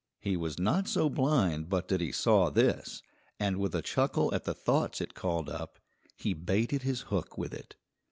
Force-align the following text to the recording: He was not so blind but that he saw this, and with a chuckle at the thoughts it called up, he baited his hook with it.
He 0.19 0.35
was 0.35 0.57
not 0.57 0.87
so 0.87 1.11
blind 1.11 1.69
but 1.69 1.87
that 1.89 2.01
he 2.01 2.11
saw 2.11 2.49
this, 2.49 3.03
and 3.39 3.57
with 3.57 3.75
a 3.75 3.83
chuckle 3.83 4.33
at 4.33 4.45
the 4.45 4.55
thoughts 4.55 4.99
it 4.99 5.13
called 5.13 5.47
up, 5.47 5.77
he 6.15 6.33
baited 6.33 6.81
his 6.81 7.01
hook 7.01 7.37
with 7.37 7.53
it. 7.53 7.75